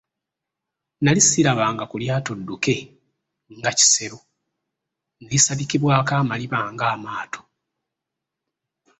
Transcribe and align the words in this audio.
Nali 1.03 1.21
sirabanga 1.29 1.83
ku 1.91 1.95
lyato 2.01 2.31
dduke 2.41 2.75
nga 3.57 3.71
kisero 3.77 4.19
ne 5.19 5.27
lisabikibwako 5.31 6.11
amaliba 6.21 6.57
ng'amaato. 6.73 7.41